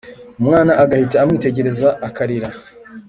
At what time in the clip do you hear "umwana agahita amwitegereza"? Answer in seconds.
0.39-1.89